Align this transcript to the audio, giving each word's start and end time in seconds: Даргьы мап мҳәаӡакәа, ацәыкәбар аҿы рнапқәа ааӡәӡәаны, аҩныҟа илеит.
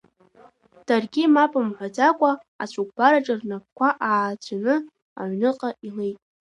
Даргьы 0.87 1.23
мап 1.33 1.53
мҳәаӡакәа, 1.67 2.31
ацәыкәбар 2.63 3.13
аҿы 3.17 3.33
рнапқәа 3.39 3.89
ааӡәӡәаны, 4.09 4.75
аҩныҟа 5.19 5.69
илеит. 5.87 6.17